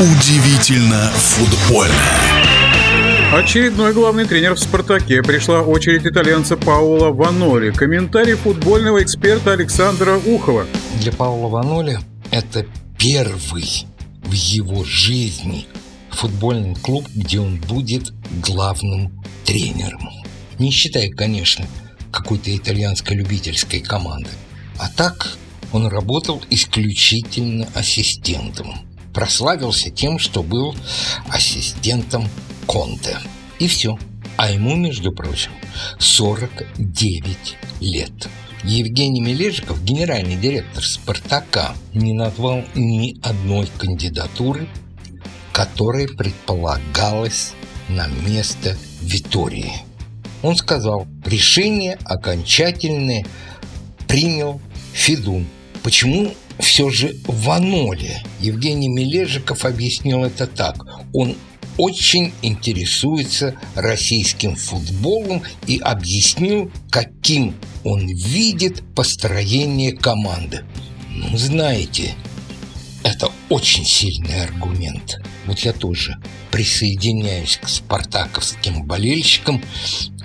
Удивительно 0.00 1.10
футбольно. 1.10 1.92
Очередной 3.32 3.92
главный 3.92 4.26
тренер 4.26 4.54
в 4.54 4.60
«Спартаке». 4.60 5.24
Пришла 5.24 5.62
очередь 5.62 6.06
итальянца 6.06 6.56
Паула 6.56 7.08
Ваноли. 7.08 7.72
Комментарий 7.72 8.34
футбольного 8.34 9.02
эксперта 9.02 9.54
Александра 9.54 10.16
Ухова. 10.16 10.66
Для 11.00 11.10
Паула 11.10 11.48
Ваноли 11.48 11.98
это 12.30 12.64
первый 12.96 13.86
в 14.22 14.30
его 14.30 14.84
жизни 14.84 15.66
футбольный 16.10 16.76
клуб, 16.76 17.04
где 17.12 17.40
он 17.40 17.56
будет 17.56 18.12
главным 18.46 19.20
тренером. 19.44 20.10
Не 20.60 20.70
считая, 20.70 21.10
конечно, 21.10 21.66
какой-то 22.12 22.56
итальянской 22.56 23.16
любительской 23.16 23.80
команды. 23.80 24.30
А 24.78 24.88
так 24.90 25.36
он 25.72 25.88
работал 25.88 26.40
исключительно 26.50 27.66
ассистентом. 27.74 28.87
Прославился 29.18 29.90
тем, 29.90 30.20
что 30.20 30.44
был 30.44 30.76
ассистентом 31.28 32.28
Конте. 32.68 33.16
И 33.58 33.66
все. 33.66 33.98
А 34.36 34.48
ему, 34.48 34.76
между 34.76 35.10
прочим, 35.10 35.50
49 35.98 37.56
лет. 37.80 38.12
Евгений 38.62 39.20
Мележиков, 39.20 39.82
генеральный 39.82 40.36
директор 40.36 40.84
«Спартака», 40.84 41.74
не 41.94 42.12
назвал 42.12 42.62
ни 42.76 43.18
одной 43.20 43.68
кандидатуры, 43.76 44.68
которая 45.52 46.06
предполагалась 46.06 47.54
на 47.88 48.06
место 48.06 48.78
Витории. 49.00 49.72
Он 50.44 50.54
сказал, 50.54 51.08
решение 51.24 51.98
окончательное 52.04 53.26
принял 54.06 54.60
Федун. 54.92 55.44
Почему 55.82 56.34
все 56.58 56.90
же 56.90 57.16
Ваноле? 57.26 58.22
Евгений 58.40 58.88
Мележиков 58.88 59.64
объяснил 59.64 60.24
это 60.24 60.46
так. 60.46 60.84
Он 61.12 61.36
очень 61.76 62.32
интересуется 62.42 63.54
российским 63.74 64.56
футболом 64.56 65.42
и 65.66 65.78
объяснил, 65.78 66.70
каким 66.90 67.54
он 67.84 68.08
видит 68.08 68.82
построение 68.94 69.92
команды. 69.92 70.64
Ну, 71.10 71.36
знаете, 71.36 72.14
это 73.04 73.30
очень 73.48 73.84
сильный 73.84 74.42
аргумент. 74.42 75.20
Вот 75.46 75.60
я 75.60 75.72
тоже 75.72 76.16
присоединяюсь 76.50 77.58
к 77.62 77.68
спартаковским 77.68 78.84
болельщикам 78.84 79.62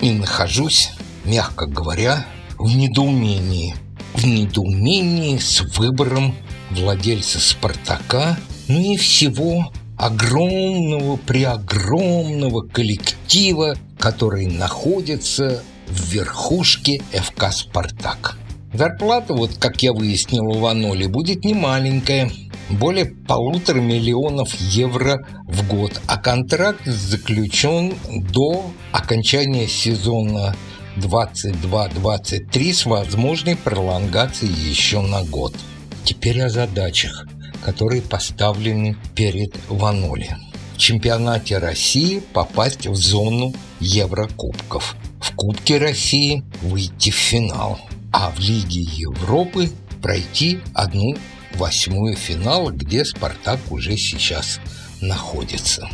и 0.02 0.10
нахожусь, 0.12 0.90
мягко 1.24 1.68
говоря, 1.68 2.26
в 2.58 2.76
недоумении. 2.76 3.76
В 4.14 4.26
недоумении 4.26 5.38
с 5.38 5.62
выбором 5.78 6.36
владельца 6.72 7.40
«Спартака», 7.40 8.38
ну 8.68 8.94
и 8.94 8.98
всего 8.98 9.72
огромного, 9.98 11.18
преогромного 11.18 12.62
коллектива, 12.62 13.76
который 14.00 14.48
находится 14.48 15.64
в 15.88 16.12
верхушке 16.12 17.02
ФК 17.12 17.52
«Спартак». 17.52 18.38
Зарплата, 18.74 19.34
вот 19.34 19.52
как 19.60 19.84
я 19.84 19.94
выяснил 19.94 20.46
у 20.46 20.60
Ваноли, 20.60 21.06
будет 21.06 21.46
немаленькая, 21.46 22.32
более 22.70 23.06
полутора 23.06 23.80
миллионов 23.80 24.54
евро 24.56 25.28
в 25.48 25.68
год, 25.68 26.02
а 26.08 26.18
контракт 26.18 26.86
заключен 26.86 27.94
до 28.32 28.72
окончания 28.92 29.68
сезона 29.68 30.56
22-23 30.98 32.74
с 32.74 32.86
возможной 32.86 33.56
пролонгацией 33.56 34.54
еще 34.54 35.02
на 35.02 35.24
год. 35.24 35.56
Теперь 36.04 36.42
о 36.42 36.50
задачах– 36.50 37.26
которые 37.64 38.02
поставлены 38.02 38.98
перед 39.16 39.56
Ваноли. 39.70 40.36
В 40.76 40.78
чемпионате 40.78 41.58
России 41.58 42.22
попасть 42.34 42.88
в 42.88 42.96
зону 42.96 43.54
Еврокубков. 43.80 44.96
В 45.22 45.34
Кубке 45.36 45.78
России 45.78 46.44
выйти 46.62 47.10
в 47.10 47.16
финал. 47.16 47.80
А 48.12 48.32
в 48.32 48.40
Лиге 48.40 48.82
Европы 48.82 49.70
пройти 50.02 50.60
одну 50.74 51.16
восьмую 51.56 52.16
финала, 52.16 52.72
где 52.72 53.06
«Спартак» 53.06 53.60
уже 53.72 53.96
сейчас 53.96 54.60
находится. 55.02 55.88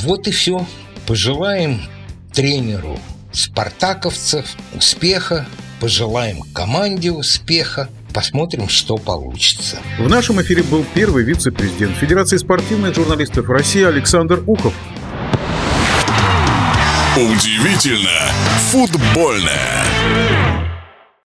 Вот 0.00 0.26
и 0.26 0.30
все. 0.30 0.66
Пожелаем 1.06 1.82
тренеру 2.32 2.98
спартаковцев 3.36 4.46
успеха, 4.74 5.46
пожелаем 5.80 6.42
команде 6.52 7.12
успеха, 7.12 7.88
Посмотрим, 8.16 8.70
что 8.70 8.96
получится. 8.96 9.76
В 9.98 10.08
нашем 10.08 10.40
эфире 10.40 10.62
был 10.62 10.86
первый 10.94 11.22
вице-президент 11.22 11.94
Федерации 11.98 12.38
спортивных 12.38 12.94
журналистов 12.94 13.46
России 13.50 13.84
Александр 13.84 14.42
Ухов. 14.46 14.72
Удивительно 17.14 18.32
футбольное. 18.70 19.84